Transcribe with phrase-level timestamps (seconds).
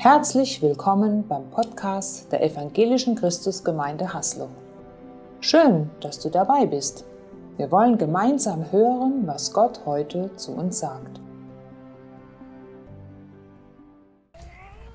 [0.00, 4.48] Herzlich willkommen beim Podcast der Evangelischen Christusgemeinde Haslo.
[5.40, 7.04] Schön, dass du dabei bist.
[7.56, 11.20] Wir wollen gemeinsam hören, was Gott heute zu uns sagt.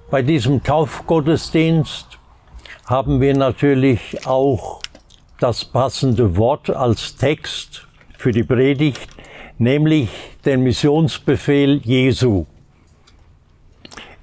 [0.10, 2.18] Bei diesem Taufgottesdienst
[2.86, 4.80] haben wir natürlich auch
[5.38, 9.10] das passende Wort als Text für die Predigt,
[9.58, 10.10] nämlich
[10.46, 12.45] den Missionsbefehl Jesu.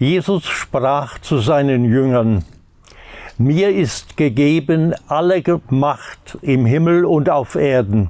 [0.01, 2.43] Jesus sprach zu seinen Jüngern,
[3.37, 8.09] mir ist gegeben alle Macht im Himmel und auf Erden.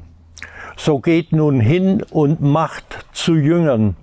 [0.77, 3.97] So geht nun hin und macht zu Jüngern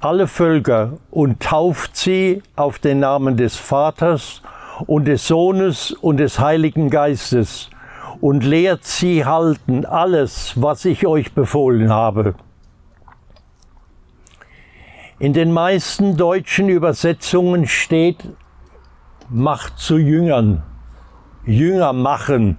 [0.00, 4.42] alle Völker und tauft sie auf den Namen des Vaters
[4.86, 7.70] und des Sohnes und des Heiligen Geistes
[8.20, 12.34] und lehrt sie halten alles, was ich euch befohlen habe.
[15.22, 18.24] In den meisten deutschen Übersetzungen steht,
[19.30, 20.64] macht zu Jüngern,
[21.46, 22.58] Jünger machen.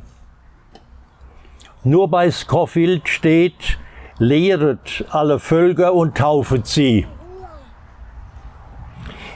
[1.83, 3.77] Nur bei Scofield steht,
[4.17, 7.05] lehret alle Völker und taufet sie.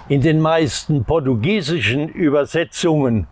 [0.08, 3.28] In den meisten portugiesischen Übersetzungen,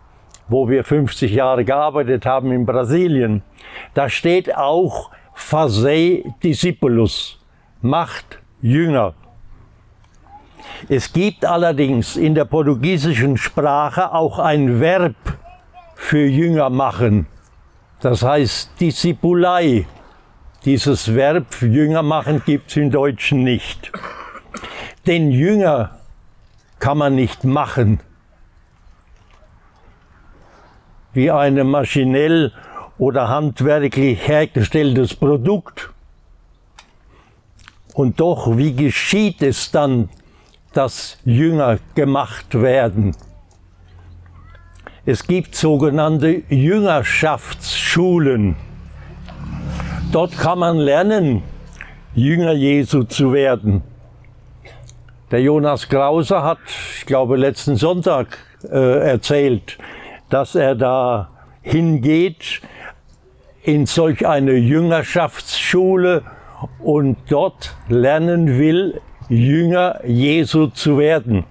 [0.46, 3.42] wo wir 50 Jahre gearbeitet haben in Brasilien,
[3.94, 7.42] da steht auch Fasei discipulus,
[7.80, 9.14] macht Jünger.
[10.88, 15.16] Es gibt allerdings in der portugiesischen Sprache auch ein Verb
[15.94, 17.26] für Jünger machen.
[18.00, 19.86] Das heißt Discipulei.
[20.64, 23.92] Dieses Verb Jünger machen gibt es im Deutschen nicht.
[25.06, 25.98] Denn Jünger
[26.78, 28.00] kann man nicht machen.
[31.12, 32.52] Wie ein maschinell
[32.98, 35.90] oder handwerklich hergestelltes Produkt.
[37.94, 40.10] Und doch, wie geschieht es dann,
[40.76, 43.16] dass Jünger gemacht werden.
[45.06, 48.56] Es gibt sogenannte Jüngerschaftsschulen.
[50.12, 51.42] Dort kann man lernen,
[52.14, 53.82] Jünger Jesu zu werden.
[55.30, 56.58] Der Jonas Krause hat,
[56.98, 58.38] ich glaube, letzten Sonntag
[58.70, 59.78] äh, erzählt,
[60.28, 61.30] dass er da
[61.62, 62.60] hingeht
[63.62, 66.22] in solch eine Jüngerschaftsschule
[66.78, 71.44] und dort lernen will, Jünger Jesu zu werden.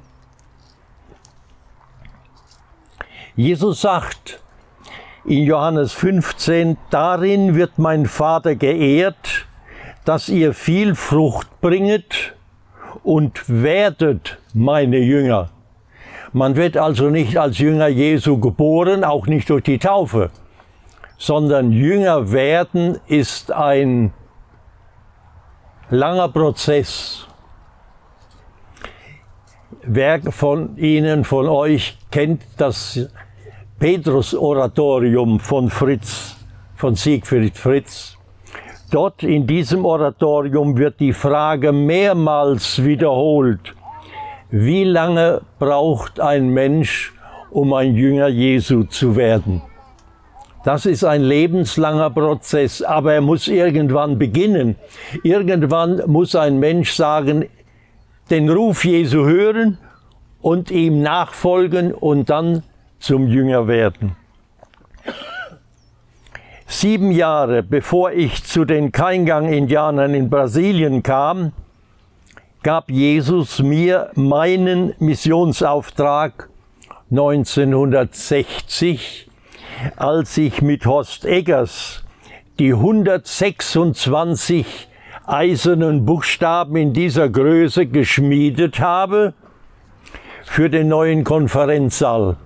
[3.36, 4.40] Jesus sagt
[5.26, 9.46] in Johannes 15, darin wird mein Vater geehrt,
[10.06, 12.34] dass ihr viel Frucht bringet
[13.04, 15.50] und werdet meine Jünger.
[16.32, 20.32] Man wird also nicht als Jünger Jesu geboren, auch nicht durch die Taufe,
[21.18, 24.14] sondern Jünger werden ist ein
[25.90, 27.28] langer Prozess.
[29.88, 33.08] Wer von Ihnen, von euch kennt das
[33.78, 36.38] Petrus-Oratorium von Fritz,
[36.76, 38.18] von Siegfried Fritz?
[38.90, 43.76] Dort in diesem Oratorium wird die Frage mehrmals wiederholt,
[44.50, 47.14] wie lange braucht ein Mensch,
[47.52, 49.62] um ein Jünger Jesu zu werden?
[50.64, 54.78] Das ist ein lebenslanger Prozess, aber er muss irgendwann beginnen.
[55.22, 57.46] Irgendwann muss ein Mensch sagen,
[58.30, 59.80] den Ruf Jesu hören
[60.42, 62.64] und ihm nachfolgen und dann
[63.00, 64.16] zum Jünger werden.
[66.68, 71.54] Sieben Jahre bevor ich zu den Kaingang-Indianern in Brasilien kam,
[72.64, 76.50] gab Jesus mir meinen Missionsauftrag
[77.12, 79.30] 1960,
[79.96, 82.04] als ich mit Horst Eggers
[82.58, 84.88] die 126
[85.28, 89.34] eisernen Buchstaben in dieser Größe geschmiedet habe
[90.44, 92.38] für den neuen Konferenzsaal.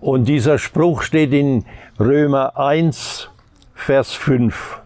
[0.00, 1.64] Und dieser Spruch steht in
[1.98, 3.30] Römer 1,
[3.74, 4.80] Vers 5.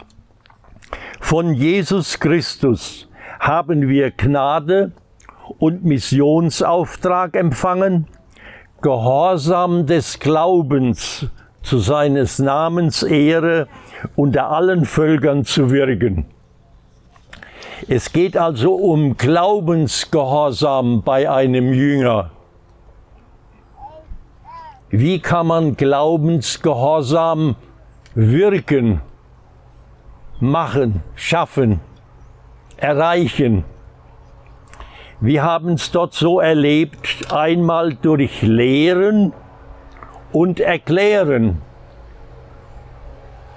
[1.20, 3.08] Von Jesus Christus
[3.40, 4.93] haben wir Gnade
[5.58, 8.06] und Missionsauftrag empfangen,
[8.81, 11.26] Gehorsam des Glaubens
[11.62, 13.66] zu seines Namens Ehre
[14.14, 16.26] unter allen Völkern zu wirken.
[17.87, 22.31] Es geht also um Glaubensgehorsam bei einem Jünger.
[24.90, 27.56] Wie kann man Glaubensgehorsam
[28.14, 29.00] wirken,
[30.40, 31.81] machen, schaffen,
[32.78, 33.64] erreichen?
[35.20, 39.32] Wir haben es dort so erlebt, einmal durch Lehren
[40.32, 41.61] und Erklären,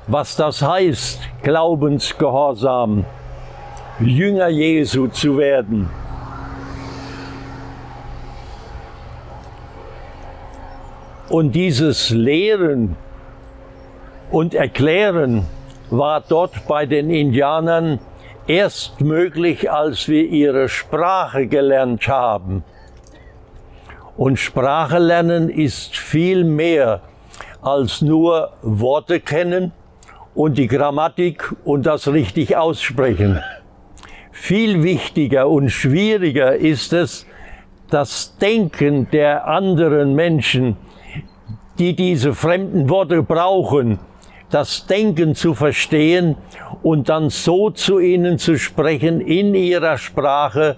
[0.08, 3.06] was das heißt, Glaubensgehorsam.
[4.04, 5.90] Jünger Jesu zu werden.
[11.30, 12.98] Und dieses Lehren
[14.32, 15.46] und Erklären
[15.90, 18.00] war dort bei den Indianern
[18.48, 22.64] erst möglich, als wir ihre Sprache gelernt haben.
[24.18, 27.02] Und Sprache lernen ist viel mehr
[27.62, 29.72] als nur Worte kennen
[30.34, 33.42] und die Grammatik und das richtig aussprechen.
[34.42, 37.28] Viel wichtiger und schwieriger ist es,
[37.92, 40.78] das Denken der anderen Menschen,
[41.78, 44.00] die diese fremden Worte brauchen,
[44.50, 46.38] das Denken zu verstehen
[46.82, 50.76] und dann so zu ihnen zu sprechen in ihrer Sprache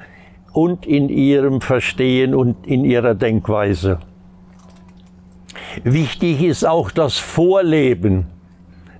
[0.52, 4.00] und in ihrem Verstehen und in ihrer Denkweise.
[5.86, 8.26] Wichtig ist auch das Vorleben,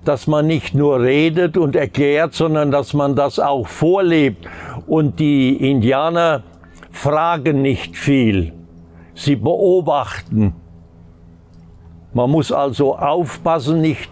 [0.04, 4.46] dass man nicht nur redet und erklärt, sondern dass man das auch vorlebt.
[4.86, 6.42] Und die Indianer
[6.90, 8.52] fragen nicht viel,
[9.14, 10.54] sie beobachten.
[12.12, 14.10] Man muss also aufpassen, nicht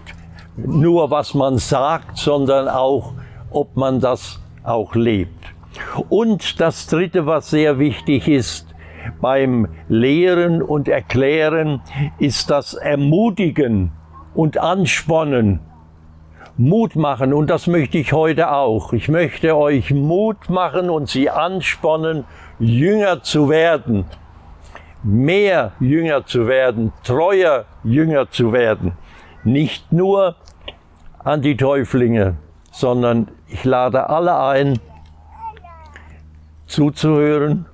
[0.57, 3.15] nur was man sagt, sondern auch,
[3.51, 5.55] ob man das auch lebt.
[6.09, 8.67] Und das Dritte, was sehr wichtig ist
[9.21, 11.81] beim Lehren und Erklären,
[12.19, 13.93] ist das Ermutigen
[14.35, 15.61] und Anspornen.
[16.57, 18.93] Mut machen und das möchte ich heute auch.
[18.93, 22.25] Ich möchte euch Mut machen und sie anspornen,
[22.59, 24.05] Jünger zu werden,
[25.03, 28.93] mehr Jünger zu werden, treuer Jünger zu werden.
[29.45, 30.37] Nicht nur
[31.25, 32.37] an die Täuflinge,
[32.71, 34.79] sondern ich lade alle ein,
[36.67, 37.67] zuzuhören,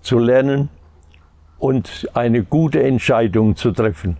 [0.00, 0.68] zu lernen
[1.58, 4.16] und eine gute Entscheidung zu treffen.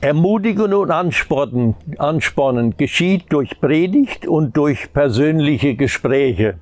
[0.00, 6.58] Ermutigen und anspornen, anspornen geschieht durch Predigt und durch persönliche Gespräche.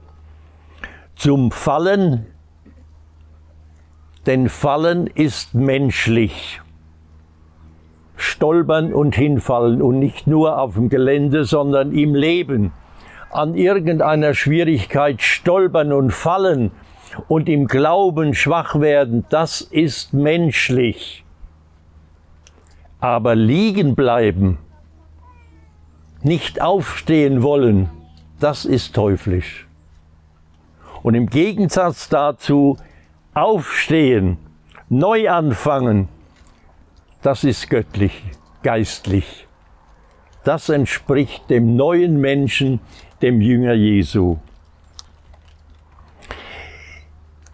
[1.16, 2.26] Zum Fallen,
[4.26, 6.60] denn Fallen ist menschlich.
[8.16, 12.72] Stolpern und hinfallen und nicht nur auf dem Gelände, sondern im Leben
[13.32, 16.70] an irgendeiner Schwierigkeit stolpern und fallen
[17.26, 21.23] und im Glauben schwach werden, das ist menschlich.
[23.04, 24.56] Aber liegen bleiben,
[26.22, 27.90] nicht aufstehen wollen,
[28.40, 29.66] das ist teuflisch.
[31.02, 32.78] Und im Gegensatz dazu
[33.34, 34.38] aufstehen,
[34.88, 36.08] neu anfangen,
[37.20, 38.22] das ist göttlich,
[38.62, 39.48] geistlich.
[40.42, 42.80] Das entspricht dem neuen Menschen,
[43.20, 44.38] dem Jünger Jesu.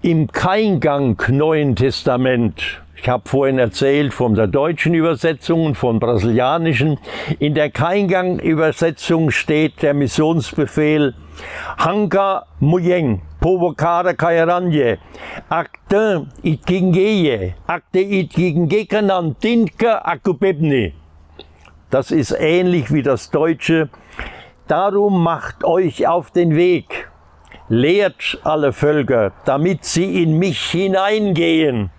[0.00, 6.98] Im Keingang Neuen Testament, ich habe vorhin erzählt von der deutschen Übersetzung und von brasilianischen,
[7.38, 11.14] in der Keingang-Übersetzung steht der Missionsbefehl
[11.78, 14.98] Hanka Muyeng, Povokara Kairanje,
[15.48, 20.92] Akte Itkingeye, Akte Itkingekanam Tinka Akupebni.
[21.88, 23.88] Das ist ähnlich wie das Deutsche
[24.68, 27.10] Darum macht euch auf den Weg,
[27.68, 31.90] lehrt alle Völker, damit sie in mich hineingehen.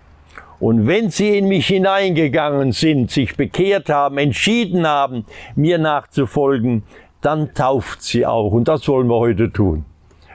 [0.62, 5.24] Und wenn sie in mich hineingegangen sind, sich bekehrt haben, entschieden haben,
[5.56, 6.84] mir nachzufolgen,
[7.20, 8.52] dann tauft sie auch.
[8.52, 9.84] Und das wollen wir heute tun.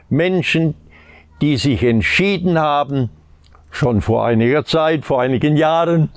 [0.10, 0.76] Menschen,
[1.40, 3.10] die sich entschieden haben,
[3.72, 6.10] schon vor einiger Zeit, vor einigen Jahren,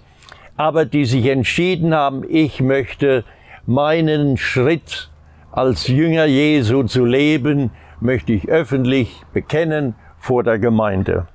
[0.57, 3.23] aber die sich entschieden haben, ich möchte
[3.65, 5.09] meinen Schritt
[5.53, 11.29] als Jünger Jesu zu leben, möchte ich öffentlich bekennen vor der Gemeinde.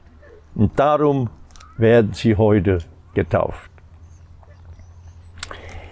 [0.56, 1.30] Und darum
[1.78, 2.80] werden sie heute
[3.14, 3.70] getauft.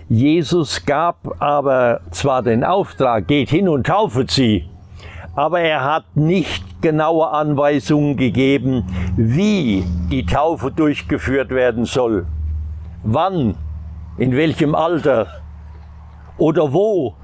[0.10, 4.70] Jesus gab aber zwar den Auftrag, geht hin und taufet sie,
[5.36, 8.84] aber er hat nicht genaue Anweisungen gegeben,
[9.16, 12.28] wie die Taufe durchgeführt werden soll,
[13.04, 13.56] wann,
[14.18, 15.28] in welchem Alter
[16.38, 17.16] oder wo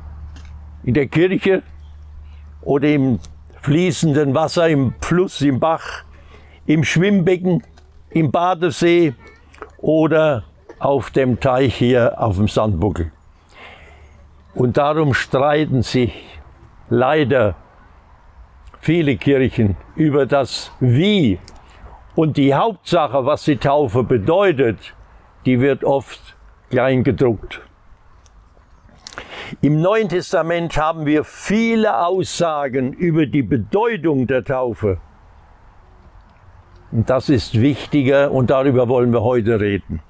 [0.83, 1.61] in der Kirche
[2.61, 3.19] oder im
[3.61, 6.03] fließenden Wasser, im Fluss, im Bach,
[6.65, 7.63] im Schwimmbecken,
[8.11, 9.13] im Badesee
[9.77, 10.43] oder
[10.79, 13.11] auf dem Teich hier auf dem Sandbuckel.
[14.55, 16.39] Und darum streiten sich
[16.89, 17.55] leider
[18.79, 21.39] viele Kirchen über das Wie.
[22.15, 24.95] Und die Hauptsache, was die Taufe bedeutet,
[25.45, 26.35] die wird oft
[26.69, 27.61] klein gedruckt.
[29.61, 34.99] Im Neuen Testament haben wir viele Aussagen über die Bedeutung der Taufe.
[36.91, 40.01] Das ist wichtiger und darüber wollen wir heute reden.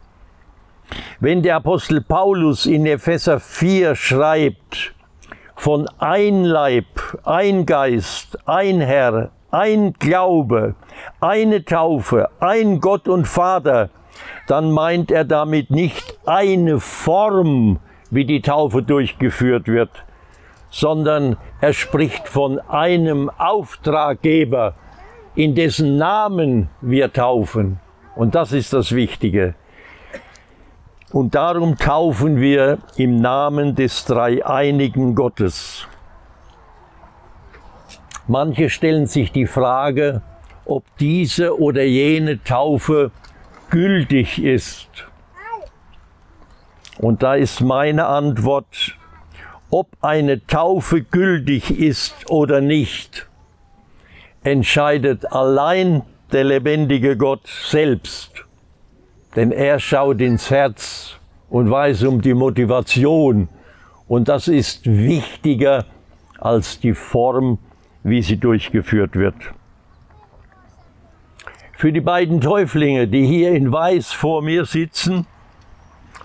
[1.20, 4.94] Wenn der Apostel Paulus in Epheser 4 schreibt,
[5.56, 6.86] von ein Leib,
[7.26, 10.76] ein Geist, ein Herr, ein Glaube,
[11.20, 13.90] eine Taufe, ein Gott und Vater,
[14.48, 19.92] dann meint er damit nicht eine Form, wie die Taufe durchgeführt wird,
[20.70, 24.76] sondern er spricht von einem Auftraggeber,
[25.40, 27.80] in dessen Namen wir taufen.
[28.18, 29.56] Und das ist das Wichtige.
[31.14, 35.88] Und darum taufen wir im Namen des dreieinigen Gottes.
[38.28, 40.24] Manche stellen sich die Frage,
[40.66, 43.12] ob diese oder jene Taufe
[43.70, 44.90] gültig ist.
[46.98, 48.98] Und da ist meine Antwort,
[49.70, 53.29] ob eine Taufe gültig ist oder nicht,
[54.44, 58.46] entscheidet allein der lebendige Gott selbst.
[59.36, 61.18] Denn er schaut ins Herz
[61.50, 63.50] und weiß um die Motivation.
[64.08, 65.86] Und das ist wichtiger
[66.40, 67.60] als die Form,
[68.04, 69.36] wie sie durchgeführt wird.
[71.74, 75.28] Für die beiden Täuflinge, die hier in Weiß vor mir sitzen,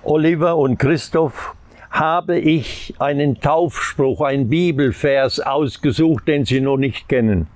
[0.02, 1.54] Oliver und Christoph,
[1.90, 7.47] habe ich einen Taufspruch, einen Bibelvers ausgesucht, den sie noch nicht kennen.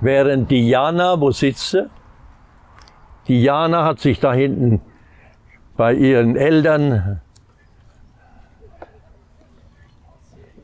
[0.00, 1.90] Während Diana, wo sitzt sie?
[3.28, 4.80] Diana hat sich da hinten
[5.76, 7.20] bei ihren Eltern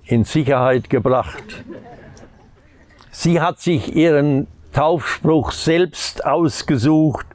[0.05, 1.64] in Sicherheit gebracht.
[3.11, 7.26] Sie hat sich ihren Taufspruch selbst ausgesucht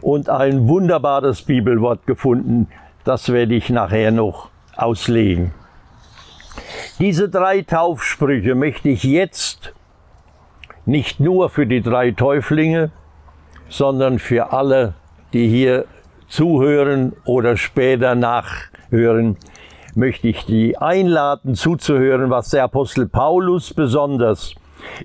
[0.00, 2.68] und ein wunderbares Bibelwort gefunden.
[3.04, 5.52] Das werde ich nachher noch auslegen.
[6.98, 9.72] Diese drei Taufsprüche möchte ich jetzt
[10.86, 12.90] nicht nur für die drei Täuflinge,
[13.68, 14.94] sondern für alle,
[15.32, 15.84] die hier
[16.28, 19.36] zuhören oder später nachhören,
[19.94, 24.54] möchte ich die einladen zuzuhören, was der Apostel Paulus besonders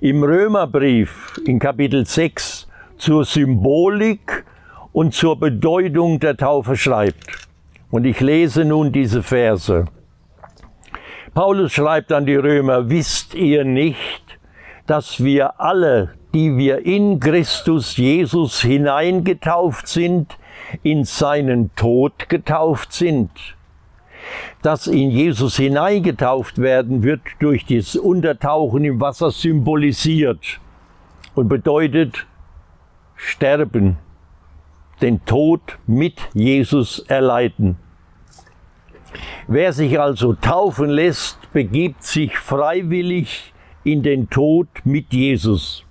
[0.02, 2.68] im Römerbrief in Kapitel 6
[2.98, 4.46] zur Symbolik
[4.94, 7.48] und zur Bedeutung der Taufe schreibt.
[7.92, 9.86] Und ich lese nun diese Verse.
[11.34, 14.25] Paulus schreibt an die Römer, wisst ihr nicht,
[14.88, 20.38] dass wir alle, die wir in Christus Jesus hineingetauft sind,
[20.84, 23.30] in seinen Tod getauft sind?
[24.62, 30.60] Das in Jesus hineingetauft werden wird durch das Untertauchen im Wasser symbolisiert
[31.36, 32.26] und bedeutet
[33.16, 33.98] sterben,
[35.02, 37.78] den Tod mit Jesus erleiden.
[39.48, 43.54] Wer sich also taufen lässt, begibt sich freiwillig
[43.86, 45.86] in den Tod mit Jesus.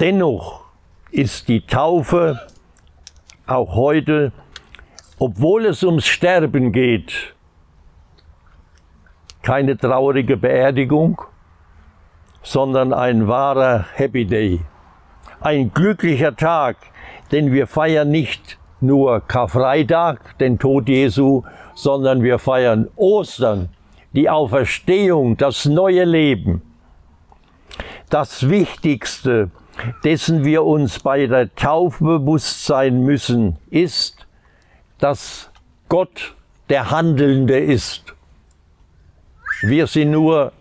[0.00, 0.64] Dennoch
[1.10, 2.40] ist die Taufe
[3.46, 4.32] auch heute,
[5.18, 7.34] obwohl es ums Sterben geht,
[9.42, 11.20] keine traurige Beerdigung,
[12.42, 14.60] sondern ein wahrer Happy Day
[15.40, 16.76] ein glücklicher Tag,
[17.30, 21.42] denn wir feiern nicht nur Karfreitag, den Tod Jesu,
[21.74, 23.70] sondern wir feiern Ostern,
[24.12, 26.62] die Auferstehung, das neue Leben.
[28.10, 29.50] Das Wichtigste,
[30.04, 34.26] dessen wir uns bei der Taufe bewusst sein müssen, ist,
[34.98, 35.50] dass
[35.88, 36.34] Gott
[36.68, 38.14] der Handelnde ist.
[39.62, 40.52] Wir sind nur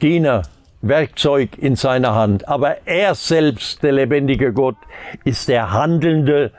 [0.00, 0.42] Diener,
[0.82, 2.46] Werkzeug in seiner Hand.
[2.48, 4.76] Aber er selbst, der lebendige Gott,
[5.24, 6.52] ist der Handelnde,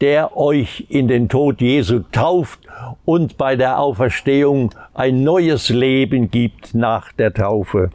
[0.00, 2.60] der euch in den Tod Jesu tauft
[3.04, 7.90] und bei der Auferstehung ein neues Leben gibt nach der Taufe.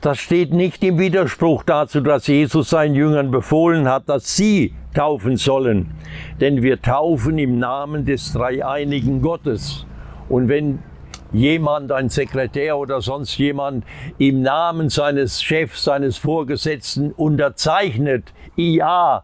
[0.00, 5.36] Das steht nicht im Widerspruch dazu, dass Jesus seinen Jüngern befohlen hat, dass sie taufen
[5.36, 5.92] sollen.
[6.40, 9.86] Denn wir taufen im Namen des dreieinigen Gottes.
[10.28, 10.80] Und wenn
[11.32, 13.84] jemand, ein Sekretär oder sonst jemand
[14.18, 19.22] im Namen seines Chefs, seines Vorgesetzten unterzeichnet, ja,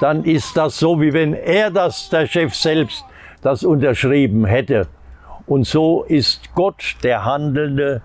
[0.00, 3.04] dann ist das so, wie wenn er das, der Chef selbst,
[3.42, 4.88] das unterschrieben hätte.
[5.46, 8.02] Und so ist Gott der Handelnde,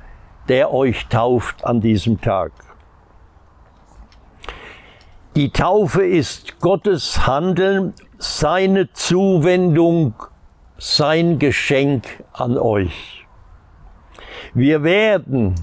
[0.48, 2.52] der euch tauft an diesem Tag.
[5.36, 10.16] Die Taufe ist Gottes Handeln, seine Zuwendung,
[10.80, 13.28] sein Geschenk an euch.
[14.56, 15.54] Wir werden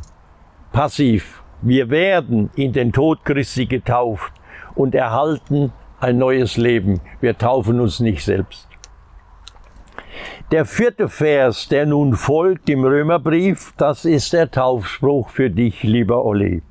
[0.73, 4.33] passiv, wir werden in den Tod Christi getauft
[4.77, 5.73] und erhalten
[6.05, 7.01] ein neues Leben.
[7.21, 8.69] Wir taufen uns nicht selbst.
[10.53, 16.25] Der vierte Vers, der nun folgt im Römerbrief, das ist der Taufspruch für dich, lieber
[16.25, 16.63] Olli.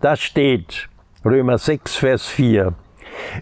[0.00, 0.88] Da steht
[1.24, 2.74] Römer 6, Vers 4.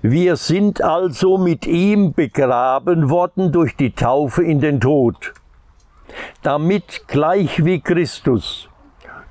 [0.00, 5.34] Wir sind also mit ihm begraben worden durch die Taufe in den Tod
[6.42, 8.68] damit gleich wie Christus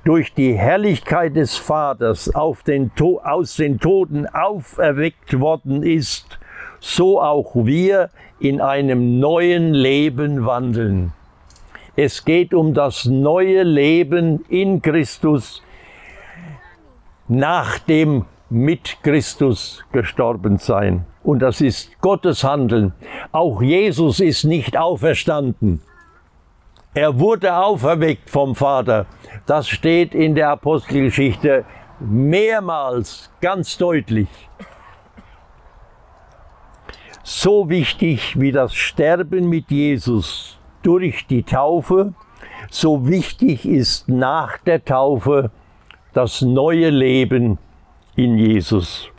[0.04, 2.34] durch die Herrlichkeit des Vaters
[2.66, 2.92] den
[3.24, 6.38] aus den Toten auferweckt worden ist,
[6.78, 11.12] so auch wir in einem neuen Leben wandeln.
[11.96, 15.62] Es geht um das neue Leben in Christus
[17.28, 21.06] nach dem mit Christus gestorben sein.
[21.22, 22.92] Und das ist Gottes Handeln.
[23.32, 25.80] Auch Jesus ist nicht auferstanden.
[26.94, 29.06] Er wurde auferweckt vom Vater.
[29.46, 31.64] Das steht in der Apostelgeschichte
[31.98, 34.28] mehrmals ganz deutlich.
[37.24, 42.14] So wichtig wie das Sterben mit Jesus durch die Taufe,
[42.70, 45.50] so wichtig ist nach der Taufe
[46.12, 47.58] das neue Leben
[48.14, 49.10] in Jesus.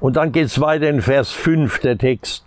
[0.00, 2.44] Und dann geht es weiter in Vers 5 der Text.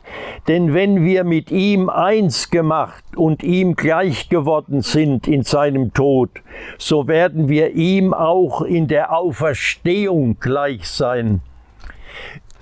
[0.47, 6.29] Denn wenn wir mit ihm eins gemacht und ihm gleich geworden sind in seinem Tod,
[6.77, 11.41] so werden wir ihm auch in der Auferstehung gleich sein.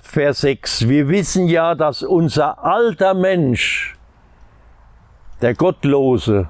[0.00, 0.88] Vers 6.
[0.88, 3.96] Wir wissen ja, dass unser alter Mensch,
[5.42, 6.48] der Gottlose,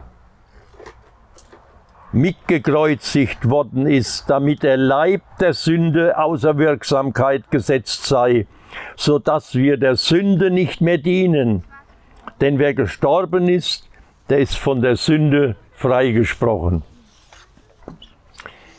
[2.16, 8.46] mitgekreuzigt worden ist, damit der Leib der Sünde außer Wirksamkeit gesetzt sei,
[8.96, 11.62] so dass wir der Sünde nicht mehr dienen.
[12.40, 13.88] Denn wer gestorben ist,
[14.30, 16.82] der ist von der Sünde freigesprochen.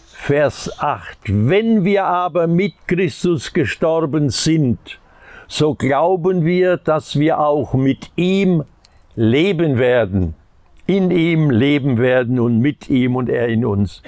[0.08, 1.18] Vers 8.
[1.28, 5.00] Wenn wir aber mit Christus gestorben sind,
[5.48, 8.64] so glauben wir, dass wir auch mit ihm
[9.16, 10.34] leben werden
[10.88, 14.02] in ihm leben werden und mit ihm und er in uns.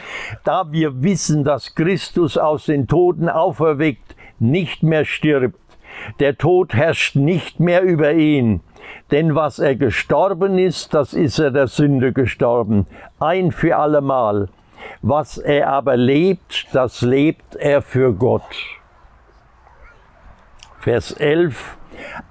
[0.44, 5.60] Da wir wissen, dass Christus aus den Toten auferweckt nicht mehr stirbt,
[6.20, 8.62] der Tod herrscht nicht mehr über ihn,
[9.12, 12.88] denn was er gestorben ist, das ist er der Sünde gestorben,
[13.20, 14.50] ein für allemal.
[15.02, 18.44] Was er aber lebt, das lebt er für Gott.
[20.80, 21.78] Vers 11.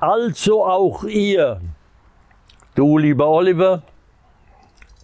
[0.01, 1.61] Also auch ihr,
[2.75, 3.83] du lieber Oliver,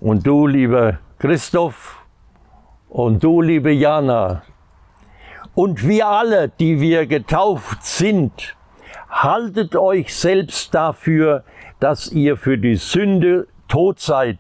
[0.05, 2.05] und du, lieber Christoph,
[2.91, 4.43] und du, liebe Jana,
[5.55, 8.55] und wir alle, die wir getauft sind,
[9.09, 11.43] haltet euch selbst dafür,
[11.81, 14.37] dass ihr für die Sünde tot seid,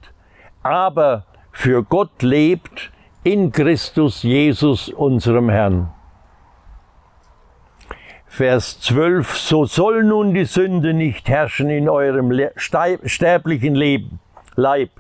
[0.62, 5.90] aber für Gott lebt in Christus Jesus, unserem Herrn.
[8.27, 14.20] Vers 12, so soll nun die Sünde nicht herrschen in eurem sterblichen Leben,
[14.57, 14.90] Leib,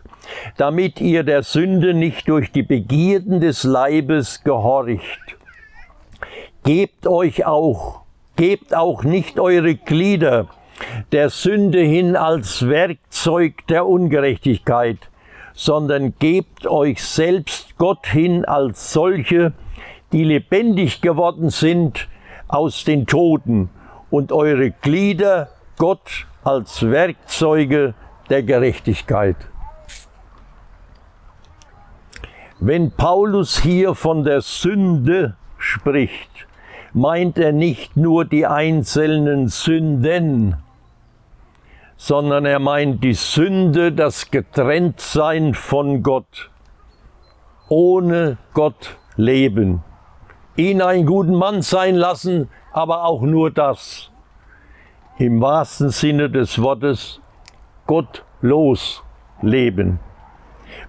[0.56, 5.36] damit ihr der Sünde nicht durch die Begierden des Leibes gehorcht.
[6.64, 8.00] Gebt euch auch,
[8.36, 10.48] gebt auch nicht eure Glieder
[11.12, 14.98] der Sünde hin als Werkzeug der Ungerechtigkeit,
[15.52, 19.52] sondern gebt euch selbst Gott hin als solche,
[20.12, 22.08] die lebendig geworden sind
[22.48, 23.70] aus den Toten
[24.10, 27.94] und eure Glieder Gott als Werkzeuge
[28.30, 29.36] der Gerechtigkeit.
[32.66, 36.46] Wenn Paulus hier von der Sünde spricht,
[36.94, 40.56] meint er nicht nur die einzelnen Sünden,
[41.98, 46.50] sondern er meint die Sünde, das Getrenntsein von Gott,
[47.68, 49.84] ohne Gott leben,
[50.56, 54.10] ihn einen guten Mann sein lassen, aber auch nur das,
[55.18, 57.20] im wahrsten Sinne des Wortes,
[57.86, 59.04] gottlos
[59.42, 60.00] leben.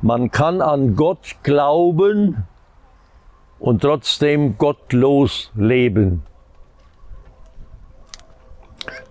[0.01, 2.45] Man kann an Gott glauben
[3.59, 6.23] und trotzdem gottlos leben.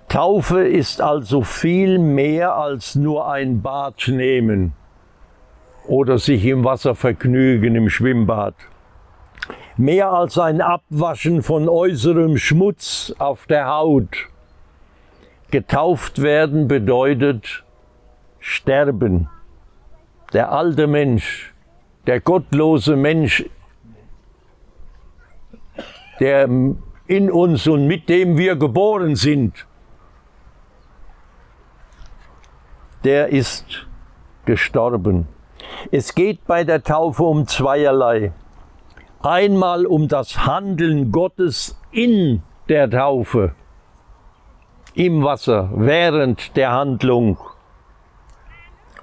[0.08, 4.72] Taufe ist also viel mehr als nur ein Bad nehmen
[5.88, 8.54] oder sich im Wasser vergnügen im Schwimmbad.
[9.76, 14.28] Mehr als ein Abwaschen von äußerem Schmutz auf der Haut.
[15.50, 17.64] Getauft werden bedeutet
[18.38, 19.28] sterben
[20.34, 21.54] der alte Mensch,
[22.06, 23.48] der gottlose Mensch,
[26.20, 26.48] der
[27.06, 29.66] in uns und mit dem wir geboren sind,
[33.04, 33.86] der ist
[34.44, 35.28] gestorben.
[35.92, 38.32] Es geht bei der Taufe um zweierlei.
[39.22, 43.54] Einmal um das Handeln Gottes in der Taufe,
[44.94, 47.38] im Wasser, während der Handlung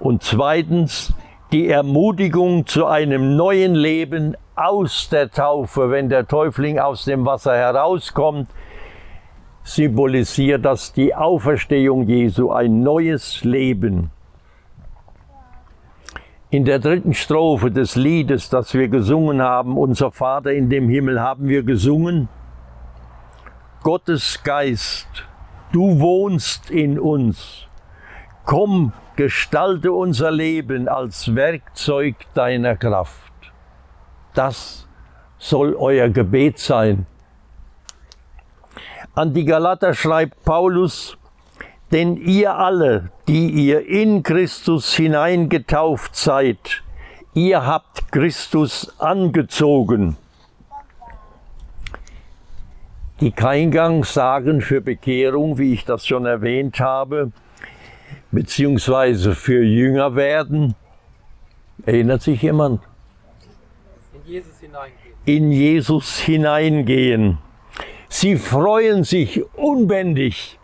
[0.02, 1.14] und zweitens
[1.52, 7.56] die Ermutigung zu einem neuen Leben aus der Taufe, wenn der Täufling aus dem Wasser
[7.56, 8.50] herauskommt,
[9.64, 14.12] symbolisiert das die Auferstehung Jesu, ein neues Leben.
[16.50, 21.22] In der dritten Strophe des Liedes, das wir gesungen haben, Unser Vater in dem Himmel,
[21.22, 22.28] haben wir gesungen,
[23.84, 25.08] Gottes Geist,
[25.72, 27.68] du wohnst in uns.
[28.46, 33.32] Komm, gestalte unser Leben als Werkzeug deiner Kraft.
[34.34, 34.88] Das
[35.38, 37.06] soll euer Gebet sein.
[39.14, 41.18] An die Galater schreibt Paulus,
[41.92, 46.84] denn ihr alle, die ihr in Christus hineingetauft seid,
[47.34, 50.16] ihr habt Christus angezogen.
[53.20, 57.32] Die Keingangsagen für Bekehrung, wie ich das schon erwähnt habe,
[58.32, 60.76] beziehungsweise für Jünger werden,
[61.86, 62.82] erinnert sich jemand?
[64.14, 65.16] In Jesus hineingehen.
[65.26, 67.38] In Jesus hineingehen.
[68.10, 70.60] Sie freuen sich unbändig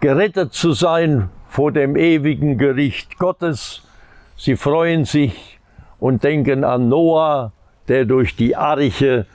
[0.00, 3.82] gerettet zu sein vor dem ewigen Gericht Gottes.
[4.36, 5.58] Sie freuen sich
[5.98, 7.52] und denken an Noah,
[7.88, 9.26] der durch die Arche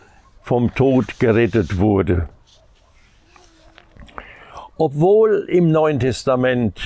[0.42, 2.30] vom Tod gerettet wurde.
[4.78, 6.80] Obwohl im Neuen Testament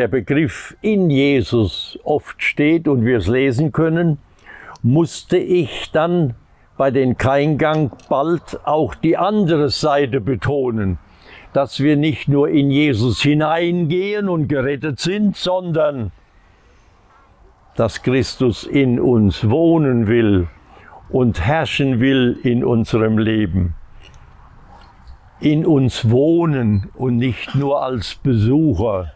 [0.00, 4.16] der Begriff in Jesus oft steht und wir es lesen können,
[4.82, 6.36] musste ich dann
[6.78, 10.98] bei den Keingang bald auch die andere Seite betonen,
[11.52, 16.12] dass wir nicht nur in Jesus hineingehen und gerettet sind, sondern
[17.76, 20.48] dass Christus in uns wohnen will
[21.10, 23.74] und herrschen will in unserem Leben.
[25.40, 29.12] In uns wohnen und nicht nur als Besucher.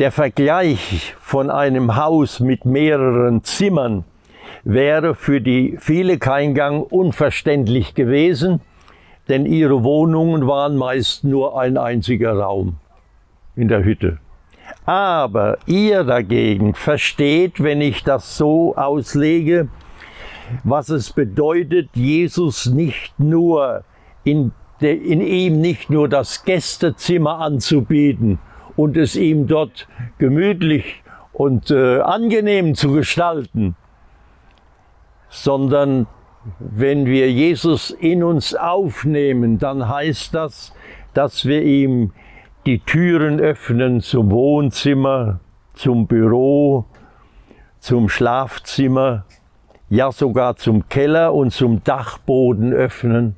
[0.00, 4.02] Der Vergleich von einem Haus mit mehreren Zimmern
[4.64, 8.60] wäre für die viele Keingang unverständlich gewesen,
[9.28, 12.74] denn ihre Wohnungen waren meist nur ein einziger Raum
[13.54, 14.18] in der Hütte.
[14.84, 19.68] Aber ihr dagegen versteht, wenn ich das so auslege,
[20.64, 23.84] was es bedeutet, Jesus nicht nur
[24.24, 28.40] in, in ihm nicht nur das Gästezimmer anzubieten
[28.76, 33.76] und es ihm dort gemütlich und äh, angenehm zu gestalten,
[35.28, 36.06] sondern
[36.58, 40.74] wenn wir Jesus in uns aufnehmen, dann heißt das,
[41.14, 42.12] dass wir ihm
[42.66, 45.40] die Türen öffnen zum Wohnzimmer,
[45.74, 46.86] zum Büro,
[47.78, 49.24] zum Schlafzimmer,
[49.90, 53.36] ja sogar zum Keller und zum Dachboden öffnen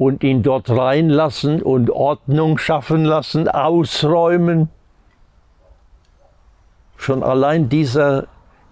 [0.00, 4.70] und ihn dort reinlassen und Ordnung schaffen lassen, ausräumen.
[6.96, 8.26] Schon allein dieser,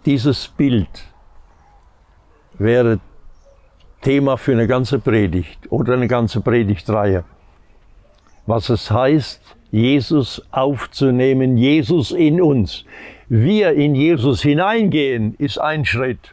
[0.07, 0.89] dieses Bild
[2.55, 2.99] wäre
[4.01, 7.25] Thema für eine ganze Predigt oder eine ganze Predigtreihe.
[8.47, 12.87] Was es heißt, Jesus aufzunehmen, Jesus in uns.
[13.29, 16.33] Wir in Jesus hineingehen, ist ein Schritt.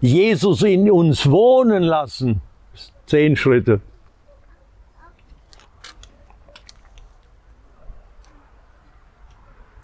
[0.00, 2.40] Jesus in uns wohnen lassen,
[3.08, 3.80] zehn Schritte.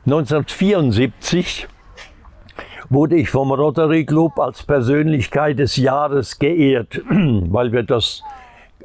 [0.06, 1.66] (1974)
[2.90, 8.22] wurde ich vom Rotary Club als Persönlichkeit des Jahres geehrt, weil wir das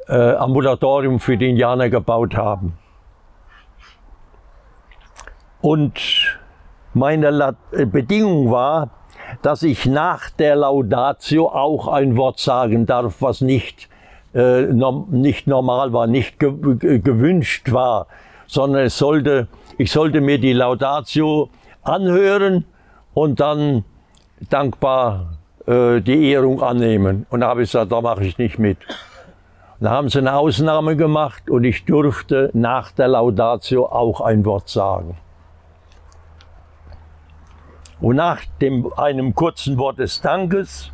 [0.08, 2.78] äh, Ambulatorium für die Indianer gebaut haben.
[5.60, 6.00] Und
[6.94, 8.90] meine La äh, Bedingung war,
[9.42, 13.88] dass ich nach der Laudatio auch ein Wort sagen darf, was nicht,
[14.34, 14.66] äh,
[15.10, 16.52] nicht normal war, nicht ge
[16.98, 18.06] gewünscht war,
[18.46, 21.50] sondern es sollte, ich sollte mir die Laudatio
[21.82, 22.64] anhören
[23.14, 23.84] und dann
[24.48, 27.26] dankbar äh, die Ehrung annehmen.
[27.30, 28.78] Und da habe ich gesagt, da mache ich nicht mit.
[29.80, 34.68] Da haben sie eine Ausnahme gemacht und ich durfte nach der Laudatio auch ein Wort
[34.68, 35.16] sagen.
[38.00, 40.92] Und nach dem, einem kurzen Wort des Dankes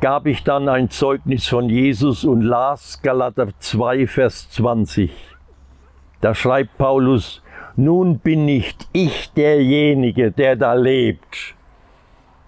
[0.00, 5.10] gab ich dann ein Zeugnis von Jesus und las Galater 2, Vers 20.
[6.20, 7.42] Da schreibt Paulus,
[7.76, 11.54] nun bin nicht ich derjenige, der da lebt,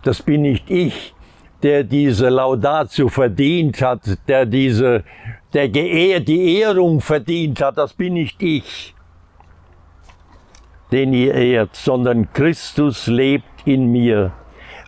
[0.02, 1.14] das bin nicht ich,
[1.62, 5.04] der diese Laudatio verdient hat, der diese,
[5.52, 8.94] der geehr, die Ehrung verdient hat, das bin nicht ich,
[10.92, 14.32] den ihr ehrt, sondern Christus lebt in mir.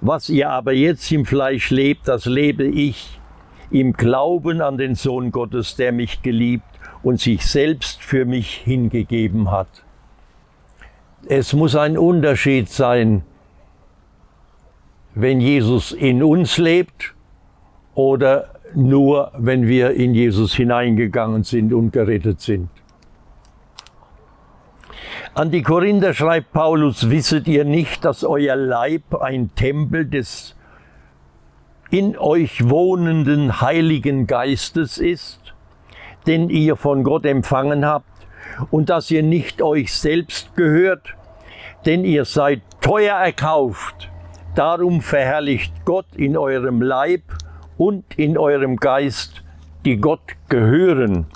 [0.00, 3.20] Was ihr aber jetzt im Fleisch lebt, das lebe ich
[3.70, 6.64] im Glauben an den Sohn Gottes, der mich geliebt
[7.02, 9.84] und sich selbst für mich hingegeben hat.
[11.28, 13.22] Es muss ein Unterschied sein,
[15.14, 17.14] wenn Jesus in uns lebt
[17.94, 22.70] oder nur wenn wir in Jesus hineingegangen sind und gerettet sind.
[25.34, 30.56] An die Korinther schreibt Paulus, wisset ihr nicht, dass euer Leib ein Tempel des
[31.90, 35.54] in euch wohnenden Heiligen Geistes ist,
[36.26, 38.06] den ihr von Gott empfangen habt,
[38.70, 41.14] und dass ihr nicht euch selbst gehört,
[41.86, 44.10] denn ihr seid teuer erkauft.
[44.54, 47.22] Darum verherrlicht Gott in eurem Leib
[47.76, 49.42] und in eurem Geist,
[49.84, 51.26] die Gott gehören.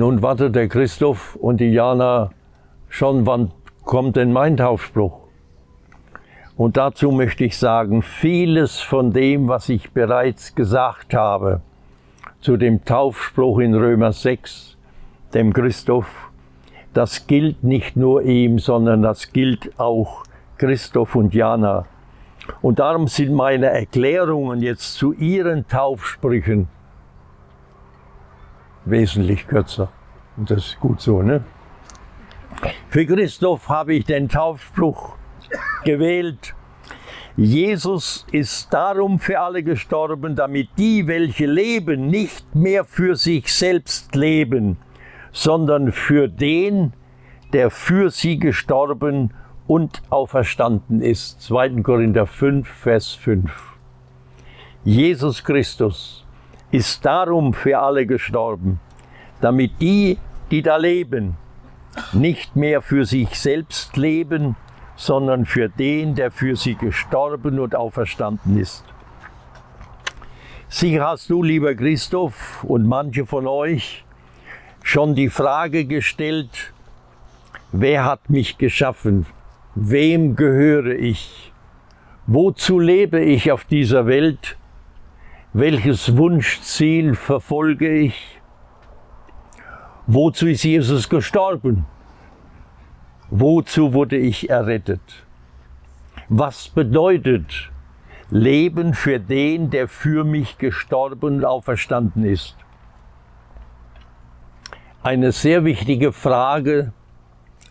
[0.00, 2.30] Nun wartet der Christoph und die Jana
[2.88, 3.50] schon, wann
[3.84, 5.12] kommt denn mein Taufspruch?
[6.56, 11.60] Und dazu möchte ich sagen, vieles von dem, was ich bereits gesagt habe,
[12.40, 14.78] zu dem Taufspruch in Römer 6,
[15.34, 16.30] dem Christoph,
[16.94, 20.24] das gilt nicht nur ihm, sondern das gilt auch
[20.56, 21.84] Christoph und Jana.
[22.62, 26.68] Und darum sind meine Erklärungen jetzt zu ihren Taufsprüchen
[28.90, 29.90] wesentlich kürzer.
[30.36, 31.44] Und das ist gut so, ne?
[32.88, 35.16] Für Christoph habe ich den Taufspruch
[35.84, 36.54] gewählt.
[37.36, 44.14] Jesus ist darum für alle gestorben, damit die, welche leben, nicht mehr für sich selbst
[44.14, 44.76] leben,
[45.32, 46.92] sondern für den,
[47.52, 49.32] der für sie gestorben
[49.66, 51.40] und auferstanden ist.
[51.42, 51.82] 2.
[51.82, 53.78] Korinther 5, Vers 5.
[54.84, 56.19] Jesus Christus
[56.70, 58.80] ist darum für alle gestorben,
[59.40, 60.18] damit die,
[60.50, 61.36] die da leben,
[62.12, 64.56] nicht mehr für sich selbst leben,
[64.96, 68.84] sondern für den, der für sie gestorben und auferstanden ist.
[70.68, 74.04] Sicher hast du, lieber Christoph, und manche von euch
[74.84, 76.72] schon die Frage gestellt,
[77.72, 79.26] wer hat mich geschaffen?
[79.74, 81.52] Wem gehöre ich?
[82.26, 84.56] Wozu lebe ich auf dieser Welt?
[85.52, 88.40] Welches Wunschziel verfolge ich?
[90.06, 91.86] Wozu ist Jesus gestorben?
[93.30, 95.00] Wozu wurde ich errettet?
[96.28, 97.72] Was bedeutet
[98.30, 102.54] Leben für den, der für mich gestorben und auferstanden ist?
[105.02, 106.92] Eine sehr wichtige Frage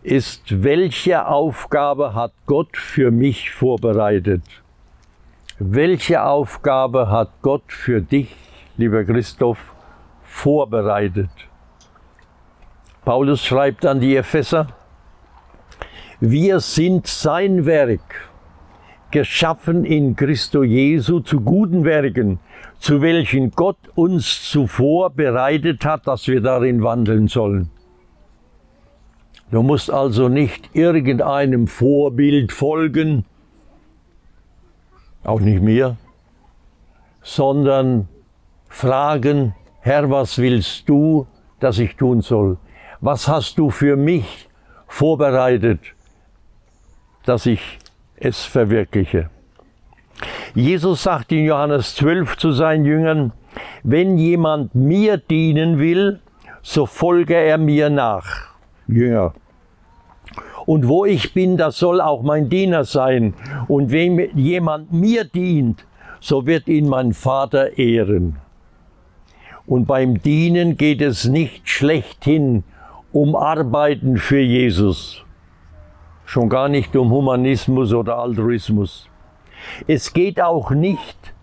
[0.01, 4.43] ist, welche Aufgabe hat Gott für mich vorbereitet?
[5.61, 8.33] Welche Aufgabe hat Gott für dich,
[8.77, 9.73] lieber Christoph,
[10.23, 11.29] vorbereitet?
[13.03, 14.67] Paulus schreibt an die Epheser,
[16.21, 18.29] wir sind sein Werk,
[19.11, 22.39] geschaffen in Christo Jesu zu guten Werken,
[22.77, 27.69] zu welchen Gott uns zuvor bereitet hat, dass wir darin wandeln sollen.
[29.51, 33.25] Du musst also nicht irgendeinem Vorbild folgen,
[35.23, 35.97] auch nicht mir,
[37.21, 38.07] sondern
[38.69, 41.27] fragen, Herr, was willst du,
[41.59, 42.57] dass ich tun soll?
[43.01, 44.49] Was hast du für mich
[44.87, 45.79] vorbereitet,
[47.25, 47.79] dass ich
[48.15, 49.29] es verwirkliche?
[50.53, 53.31] Jesus sagt in Johannes 12 zu seinen Jüngern,
[53.83, 56.19] wenn jemand mir dienen will,
[56.61, 58.55] so folge er mir nach.
[58.87, 59.33] Jünger.
[60.69, 63.33] Und wo ich bin, das soll auch mein Diener sein.
[63.67, 65.83] Und wenn jemand mir dient,
[66.19, 68.35] so wird ihn mein Vater ehren.
[69.65, 72.63] Und beim Dienen geht es nicht schlechthin
[73.11, 75.25] um Arbeiten für Jesus.
[76.25, 79.09] Schon gar nicht um Humanismus oder Altruismus.
[79.87, 81.33] Es geht auch nicht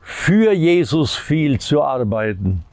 [0.00, 2.64] für Jesus viel zu arbeiten,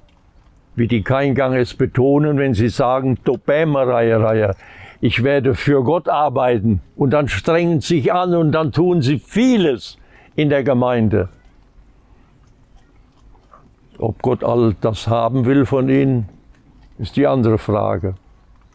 [0.76, 4.56] wie die Keingang es betonen, wenn sie sagen, Topämereier,
[5.02, 9.18] ich werde für Gott arbeiten und dann strengen sie sich an und dann tun sie
[9.18, 9.98] vieles
[10.36, 11.30] in der Gemeinde.
[13.98, 16.30] Ob Gott all das haben will von ihnen,
[17.00, 18.14] ist die andere Frage.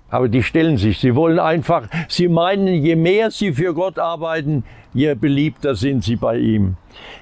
[0.08, 4.64] Aber die stellen sich, sie wollen einfach, sie meinen, je mehr sie für Gott arbeiten,
[4.94, 6.76] je beliebter sind sie bei ihm.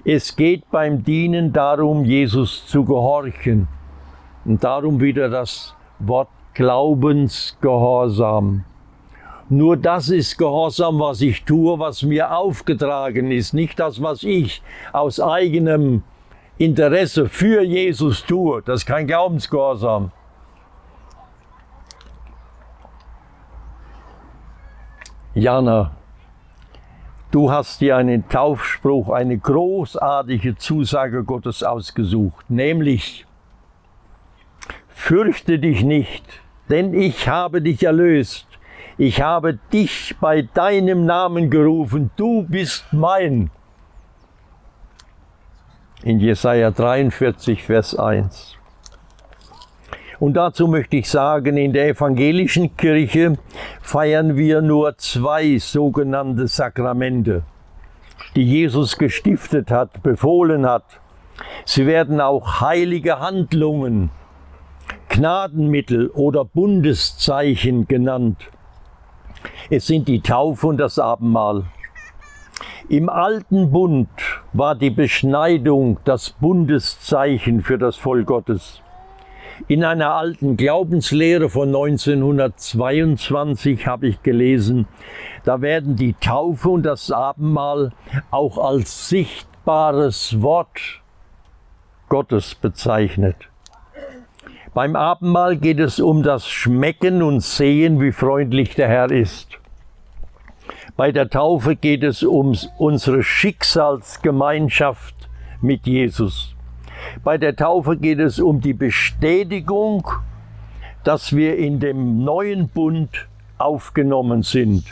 [0.05, 3.67] Es geht beim Dienen darum, Jesus zu gehorchen.
[4.45, 8.65] Und darum wieder das Wort Glaubensgehorsam.
[9.51, 14.63] Nur das ist Gehorsam, was ich tue, was mir aufgetragen ist, nicht das, was ich
[14.93, 16.03] aus eigenem
[16.57, 18.63] Interesse für Jesus tue.
[18.63, 20.13] Das ist kein Glaubensgehorsam.
[25.35, 25.91] Jana,
[27.33, 33.27] du hast dir einen Taufspruch, eine großartige Zusage Gottes ausgesucht, nämlich,
[34.89, 36.25] fürchte dich nicht,
[36.71, 38.47] denn ich habe dich erlöst.
[38.97, 43.51] Ich habe dich bei deinem Namen gerufen, du bist mein.
[46.05, 48.57] In Jesaja 43, Vers 1.
[50.21, 53.37] Und dazu möchte ich sagen, in der evangelischen Kirche
[53.81, 57.43] feiern wir nur zwei sogenannte Sakramente,
[58.37, 60.85] die Jesus gestiftet hat, befohlen hat.
[61.65, 64.11] Sie werden auch heilige Handlungen,
[65.09, 68.51] Gnadenmittel oder Bundeszeichen genannt.
[69.71, 71.65] Es sind die Taufe und das Abendmahl.
[72.89, 74.09] Im alten Bund
[74.53, 78.83] war die Beschneidung das Bundeszeichen für das Volk Gottes.
[79.69, 84.89] In einer alten Glaubenslehre von 1922 habe ich gelesen,
[85.45, 87.93] da werden die Taufe und das Abendmahl
[88.31, 91.03] auch als sichtbares Wort
[92.09, 93.37] Gottes bezeichnet.
[94.75, 99.61] Beim Abendmahl geht es um das Schmecken und Sehen, wie freundlich der Herr ist.
[100.97, 105.15] Bei der Taufe geht es um unsere Schicksalsgemeinschaft
[105.61, 106.57] mit Jesus.
[107.23, 110.09] Bei der Taufe geht es um die Bestätigung,
[111.05, 114.85] dass wir in dem neuen Bund aufgenommen sind.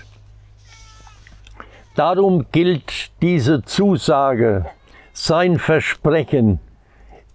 [1.97, 4.67] Darum gilt diese Zusage,
[5.13, 6.61] sein Versprechen,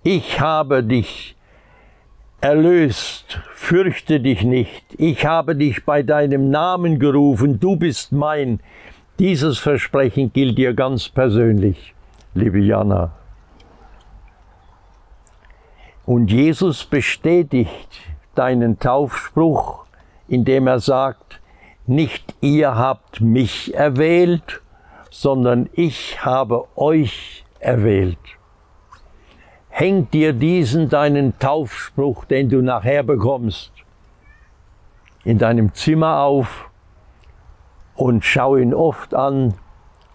[0.03, 1.36] ich habe dich
[2.41, 8.59] erlöst, fürchte dich nicht, ich habe dich bei deinem Namen gerufen, du bist mein.
[9.19, 11.95] Dieses Versprechen gilt dir ganz persönlich,
[12.35, 13.13] liebe Jana.
[16.05, 18.01] Und Jesus bestätigt
[18.35, 19.85] deinen Taufspruch,
[20.27, 21.41] indem er sagt,
[21.87, 24.61] nicht ihr habt mich erwählt,
[25.09, 28.36] sondern ich habe euch erwählt.
[29.79, 33.71] Häng dir diesen deinen Taufspruch, den du nachher bekommst,
[35.23, 36.71] in deinem Zimmer auf
[37.95, 39.53] und schau ihn oft an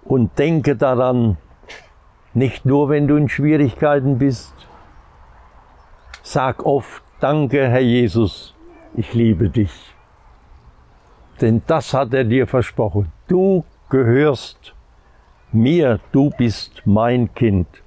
[0.02, 1.36] und denke daran,
[2.34, 4.52] nicht nur wenn du in Schwierigkeiten bist,
[6.24, 8.54] Sag oft, danke Herr Jesus,
[8.94, 9.94] ich liebe dich.
[11.40, 13.12] Denn das hat er dir versprochen.
[13.28, 14.74] Du gehörst
[15.50, 17.81] mir, du bist mein Kind.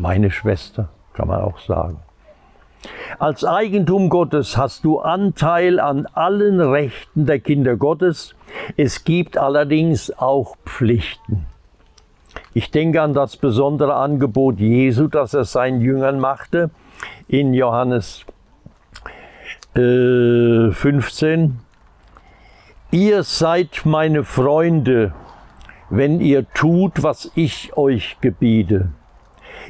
[0.00, 1.98] Meine Schwester, kann man auch sagen.
[3.18, 8.34] Als Eigentum Gottes hast du Anteil an allen Rechten der Kinder Gottes.
[8.78, 11.44] Es gibt allerdings auch Pflichten.
[12.54, 16.70] Ich denke an das besondere Angebot Jesu, das er seinen Jüngern machte
[17.28, 18.24] in Johannes
[19.74, 21.58] äh, 15.
[22.90, 25.12] Ihr seid meine Freunde,
[25.90, 28.92] wenn ihr tut, was ich euch gebiete.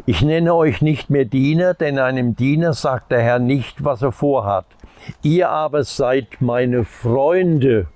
[0.07, 4.13] Ich nenne euch nicht mehr Diener, denn einem Diener sagt der Herr nicht, was er
[4.13, 4.67] vorhat.
[5.23, 7.89] Ihr aber seid meine Freunde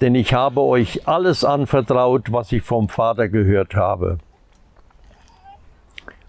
[0.00, 4.18] denn ich habe euch alles anvertraut, was ich vom Vater gehört habe.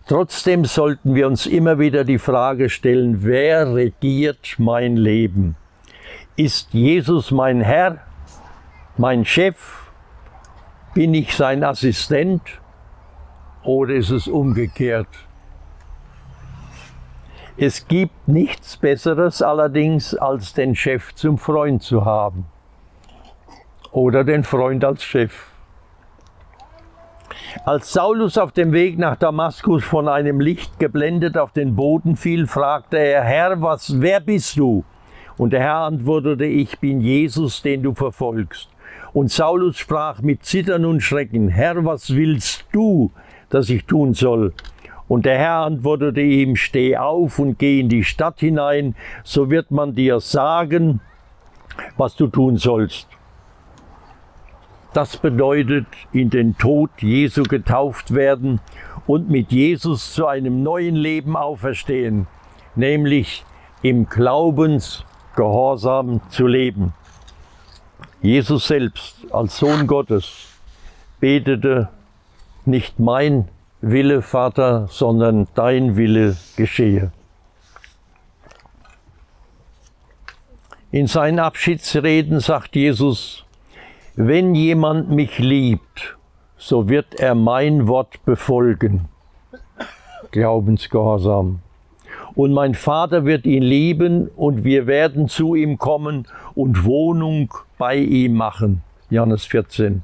[0.08, 5.56] Trotzdem sollten wir uns immer wieder die Frage stellen, wer regiert mein Leben?
[6.36, 8.00] Ist Jesus mein Herr,
[8.98, 9.90] mein Chef?
[10.94, 12.42] Bin ich sein Assistent?
[13.64, 15.08] Oder ist es umgekehrt?
[17.58, 22.46] Es gibt nichts Besseres allerdings, als den Chef zum Freund zu haben
[23.92, 25.48] oder den Freund als Chef.
[27.66, 32.48] Als Saulus auf dem Weg nach Damaskus von einem Licht geblendet auf den Boden fiel,
[32.48, 34.86] fragte er, Herr, was, wer bist du?
[35.38, 38.70] Und der Herr antwortete, ich bin Jesus, den du verfolgst.
[39.14, 43.12] Und Saulus sprach mit Zittern und Schrecken, Herr, was willst du,
[43.52, 44.54] dass ich tun soll?
[45.08, 49.70] Und der Herr antwortete ihm, steh auf und geh in die Stadt hinein, so wird
[49.70, 51.02] man dir sagen,
[51.98, 53.08] was du tun sollst.
[54.94, 58.60] Das bedeutet in den Tod Jesu getauft werden
[59.08, 62.28] und mit Jesus zu einem neuen Leben auferstehen,
[62.76, 63.46] nämlich
[63.82, 66.94] im Glaubensgehorsam zu leben.
[68.22, 70.48] Jesus selbst als Sohn Gottes
[71.20, 71.90] betete,
[72.68, 73.48] nicht mein
[73.82, 77.12] Wille, Vater, sondern dein Wille geschehe.
[80.92, 83.46] In seinen Abschiedsreden sagt Jesus,
[84.16, 86.18] wenn jemand mich liebt,
[86.58, 89.08] so wird er mein Wort befolgen.
[90.32, 91.60] Glaubensgehorsam.
[92.36, 97.96] Und mein Vater wird ihn lieben und wir werden zu ihm kommen und Wohnung bei
[97.96, 98.84] ihm machen.
[99.10, 100.04] Johannes 14.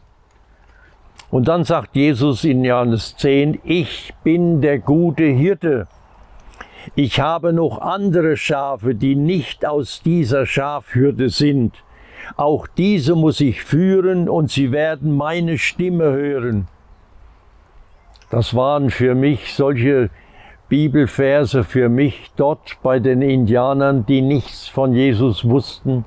[1.29, 5.87] Und dann sagt Jesus in Johannes 10, ich bin der gute Hirte.
[6.95, 11.73] Ich habe noch andere Schafe, die nicht aus dieser Schafhürde sind.
[12.37, 16.67] Auch diese muss ich führen und sie werden meine Stimme hören.
[18.29, 20.09] Das waren für mich solche
[20.69, 26.03] Bibelverse für mich dort bei den Indianern, die nichts von Jesus wussten.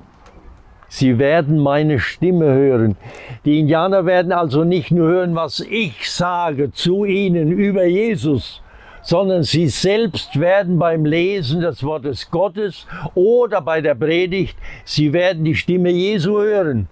[0.93, 2.97] Sie werden meine Stimme hören.
[3.45, 8.61] Die Indianer werden also nicht nur hören, was ich sage zu ihnen über Jesus,
[9.01, 15.45] sondern sie selbst werden beim Lesen des Wortes Gottes oder bei der Predigt, sie werden
[15.45, 16.89] die Stimme Jesu hören.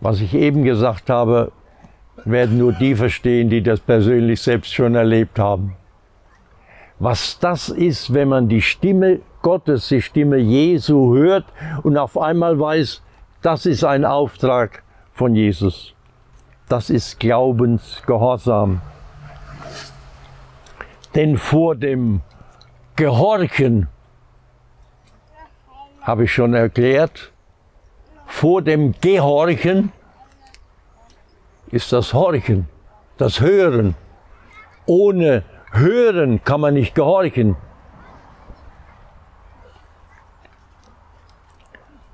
[0.00, 1.52] Was ich eben gesagt habe,
[2.24, 5.76] werden nur die verstehen, die das persönlich selbst schon erlebt haben.
[6.98, 11.44] Was das ist, wenn man die Stimme Gottes, die Stimme Jesu hört
[11.82, 13.02] und auf einmal weiß,
[13.42, 14.82] das ist ein Auftrag
[15.12, 15.94] von Jesus.
[16.68, 18.80] Das ist Glaubensgehorsam.
[21.14, 22.22] Denn vor dem
[22.96, 23.88] Gehorchen,
[26.00, 27.32] habe ich schon erklärt,
[28.26, 29.92] vor dem Gehorchen
[31.70, 32.68] ist das Horchen,
[33.18, 33.94] das Hören.
[34.86, 37.56] Ohne Hören kann man nicht gehorchen.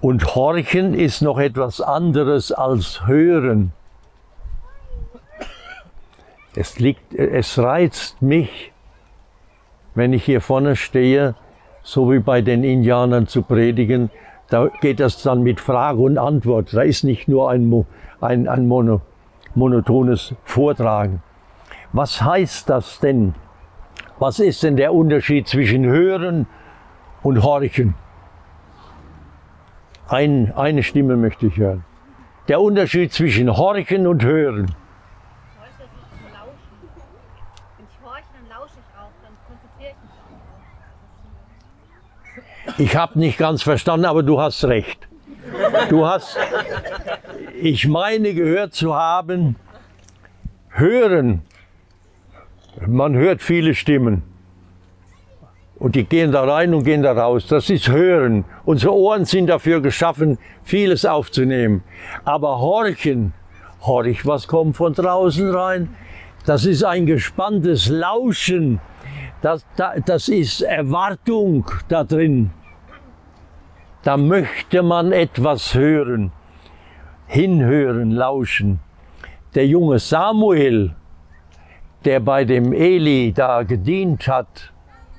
[0.01, 3.73] Und Horchen ist noch etwas anderes als Hören.
[6.55, 8.73] Es, liegt, es reizt mich,
[9.95, 11.35] wenn ich hier vorne stehe,
[11.83, 14.11] so wie bei den Indianern zu predigen,
[14.49, 16.73] da geht das dann mit Frage und Antwort.
[16.73, 17.85] Da ist nicht nur ein,
[18.21, 19.01] ein, ein Mono,
[19.55, 21.23] monotones Vortragen.
[21.93, 23.35] Was heißt das denn?
[24.19, 26.47] Was ist denn der Unterschied zwischen Hören
[27.23, 27.95] und Horchen?
[30.09, 31.85] Ein, eine Stimme möchte ich hören.
[32.49, 34.75] Der Unterschied zwischen Horchen und Hören.
[42.79, 45.09] Ich habe nicht ganz verstanden, aber du hast recht.
[45.89, 46.39] Du hast,
[47.61, 49.57] ich meine gehört zu haben,
[50.71, 51.43] hören.
[52.87, 54.28] Man hört viele Stimmen.
[55.79, 57.47] Und die gehen da rein und gehen da raus.
[57.47, 58.45] Das ist Hören.
[58.65, 61.85] Unsere Ohren sind dafür geschaffen, vieles aufzunehmen.
[62.25, 63.33] Aber Horchen,
[63.83, 65.95] horch, was kommt von draußen rein?
[66.47, 68.81] Das ist ein gespanntes Lauschen.
[69.41, 69.65] Das,
[70.05, 72.51] das ist Erwartung da drin.
[74.03, 76.33] Da möchte man etwas hören,
[77.27, 78.81] hinhören, lauschen.
[79.55, 80.95] Der junge Samuel,
[82.05, 84.73] der bei dem Eli da gedient hat,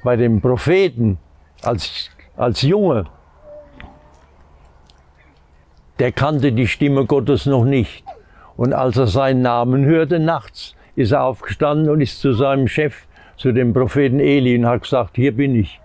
[0.03, 1.17] bei dem Propheten
[1.63, 3.05] als, als Junge,
[5.99, 8.03] der kannte die Stimme Gottes noch nicht.
[8.55, 13.07] Und als er seinen Namen hörte nachts, ist er aufgestanden und ist zu seinem Chef,
[13.37, 15.79] zu dem Propheten Eli und hat gesagt, hier bin ich.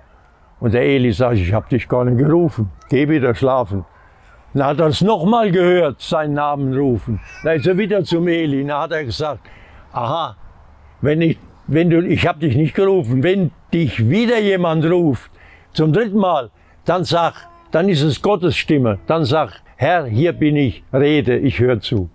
[0.60, 3.84] Und der Eli sagt, ich habe dich gar nicht gerufen, geh wieder schlafen.
[4.54, 7.20] Dann hat er es nochmal gehört, seinen Namen rufen.
[7.42, 8.64] Dann ist er wieder zum Eli.
[8.64, 9.40] Dann hat er gesagt,
[9.92, 10.36] aha,
[11.00, 15.30] wenn ich, wenn du, ich habe dich nicht gerufen, wenn dich wieder jemand ruft,
[15.72, 16.50] zum dritten Mal,
[16.84, 18.98] dann sag, dann ist es Gottes Stimme.
[19.06, 22.10] Dann sag, Herr, hier bin ich, rede, ich höre zu.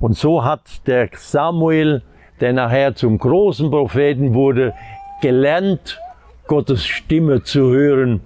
[0.00, 2.02] Und so hat der Samuel,
[2.40, 4.72] der nachher zum großen Propheten wurde,
[5.20, 6.00] gelernt,
[6.46, 8.20] Gottes Stimme zu hören.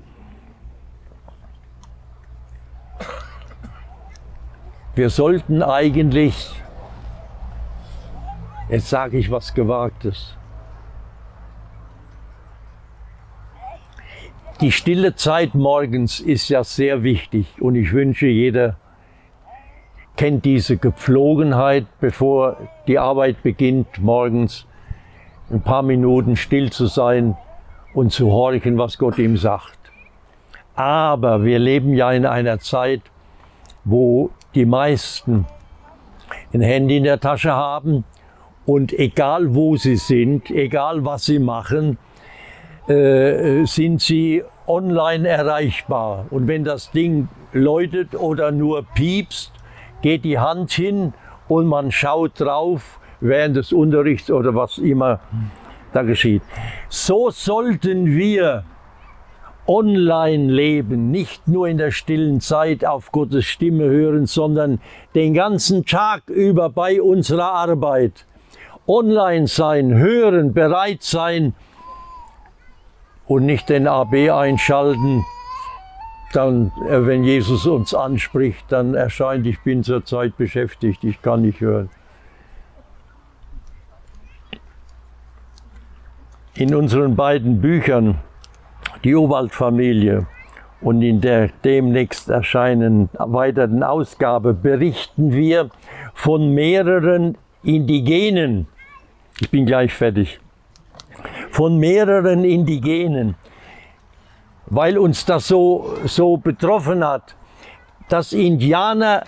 [4.94, 6.53] Wir sollten eigentlich,
[8.68, 10.36] jetzt sage ich was Gewagtes,
[14.62, 18.76] die stille Zeit morgens ist ja sehr wichtig und ich wünsche, jeder
[20.16, 22.56] kennt diese Gepflogenheit, bevor
[22.86, 24.66] die Arbeit beginnt, morgens
[25.50, 27.36] ein paar Minuten still zu sein,
[27.94, 29.78] und zu horchen, was Gott ihm sagt.
[30.74, 33.02] Aber wir leben ja in einer Zeit,
[33.84, 35.46] wo die meisten
[36.52, 38.04] ein Handy in der Tasche haben
[38.64, 41.98] und egal wo sie sind, egal was sie machen,
[42.88, 46.26] äh, sind sie online erreichbar.
[46.30, 49.52] Und wenn das Ding läutet oder nur piepst,
[50.02, 51.14] geht die Hand hin
[51.48, 55.20] und man schaut drauf während des Unterrichts oder was immer
[55.92, 56.42] da geschieht.
[56.88, 58.64] So sollten wir
[59.66, 64.80] online leben, nicht nur in der stillen Zeit auf Gottes Stimme hören, sondern
[65.14, 68.26] den ganzen Tag über bei unserer Arbeit.
[68.88, 71.54] Online sein, hören, bereit sein
[73.32, 75.24] und nicht den AB einschalten.
[76.34, 81.60] Dann, äh, wenn Jesus uns anspricht, dann erscheint, ich bin zurzeit beschäftigt, ich kann nicht
[81.60, 81.88] hören.
[86.54, 88.18] In unseren beiden Büchern,
[89.02, 90.26] die Owald-Familie
[90.82, 95.70] und in der demnächst erscheinenden weiteren Ausgabe, berichten wir
[96.12, 98.66] von mehreren Indigenen
[99.40, 100.41] Ich bin gleich fertig.
[101.53, 103.36] Von mehreren Indigenen,
[104.66, 107.36] weil uns das so, so betroffen hat,
[108.09, 109.24] dass Indianer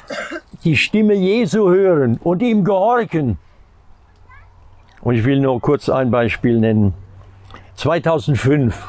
[0.64, 3.38] die Stimme Jesu hören und ihm gehorchen.
[5.02, 6.94] Und ich will nur kurz ein Beispiel nennen.
[7.74, 8.86] 2005.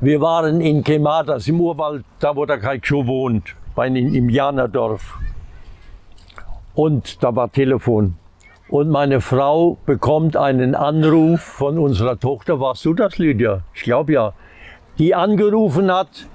[0.00, 5.18] Wir waren in Kemadas im Urwald, da wo der Kaicho wohnt, bei einem Indianerdorf.
[6.74, 8.16] Und da war Telefon.
[8.70, 12.60] Und meine Frau bekommt einen Anruf von unserer Tochter.
[12.60, 13.64] Warst du das, Lydia?
[13.74, 14.32] Ich glaube ja.
[14.96, 16.28] Die angerufen hat,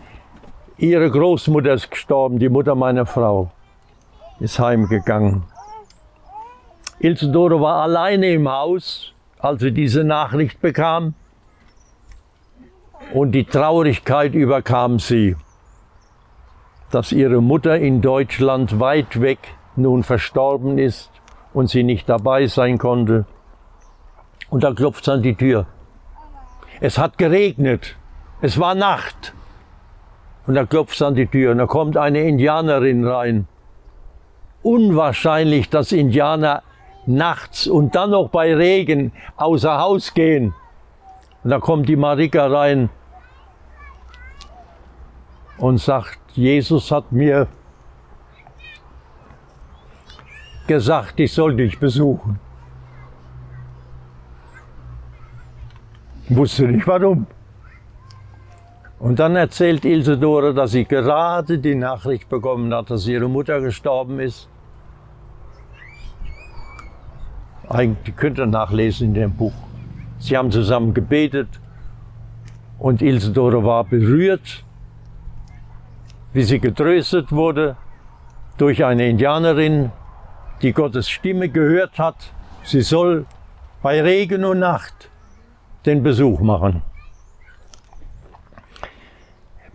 [0.77, 3.51] ihre Großmutter ist gestorben, die Mutter meiner Frau
[4.41, 5.43] ist heimgegangen.
[6.99, 11.13] Ilse Doro war alleine im Haus, als sie diese Nachricht bekam.
[13.13, 15.37] Und die Traurigkeit überkam sie,
[16.91, 19.39] dass ihre Mutter in Deutschland weit weg
[19.77, 21.14] nun verstorben ist
[21.55, 23.25] und sie nicht dabei sein konnte.
[24.49, 25.65] Und da klopft es an die Tür.
[26.81, 27.95] Es hat geregnet.
[28.41, 29.33] Es war Nacht.
[30.45, 33.47] Und da klopft es an die Tür und da kommt eine Indianerin rein.
[34.61, 36.61] Unwahrscheinlich, dass Indianer
[37.05, 40.53] nachts und dann noch bei Regen außer Haus gehen.
[41.43, 42.89] Und da kommt die Marika rein
[45.57, 47.47] und sagt, Jesus hat mir
[50.67, 52.39] gesagt, ich soll dich besuchen.
[56.29, 57.27] Wusste nicht warum.
[58.99, 63.61] Und dann erzählt Ilse Dore, dass sie gerade die Nachricht bekommen hat, dass ihre Mutter
[63.61, 64.49] gestorben ist.
[67.69, 69.53] Eigentlich könnt ihr nachlesen in dem Buch.
[70.17, 71.49] Sie haben zusammen gebetet
[72.79, 74.63] und Ilse Dore war berührt,
[76.33, 77.75] wie sie getröstet wurde
[78.57, 79.91] durch eine Indianerin,
[80.61, 82.15] die Gottes Stimme gehört hat,
[82.63, 83.25] sie soll
[83.81, 85.09] bei Regen und Nacht
[85.85, 86.81] den Besuch machen.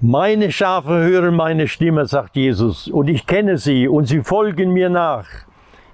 [0.00, 4.88] Meine Schafe hören meine Stimme, sagt Jesus, und ich kenne sie und sie folgen mir
[4.88, 5.26] nach,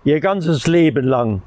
[0.05, 1.43] ihr ganzes Leben lang.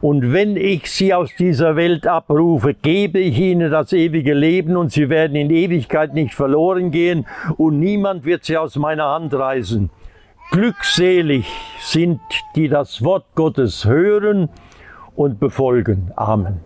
[0.00, 4.92] Und wenn ich sie aus dieser Welt abrufe, gebe ich ihnen das ewige Leben und
[4.92, 7.26] sie werden in Ewigkeit nicht verloren gehen
[7.56, 9.90] und niemand wird sie aus meiner Hand reißen.
[10.50, 11.46] Glückselig
[11.80, 12.20] sind,
[12.54, 14.48] die das Wort Gottes hören
[15.14, 16.12] und befolgen.
[16.16, 16.60] Amen.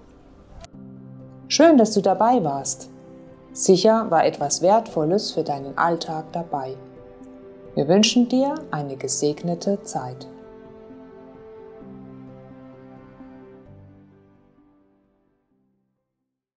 [1.48, 2.90] Schön, dass du dabei warst.
[3.52, 6.76] Sicher war etwas Wertvolles für deinen Alltag dabei.
[7.74, 10.28] Wir wünschen dir eine gesegnete Zeit.